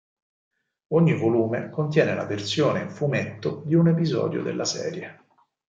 Ogni 0.95 1.15
volume 1.15 1.69
contiene 1.69 2.15
la 2.15 2.25
versione 2.25 2.81
in 2.81 2.89
fumetto 2.89 3.61
di 3.67 3.75
un 3.75 3.89
episodio 3.89 4.41
della 4.41 4.65
serie. 4.65 5.25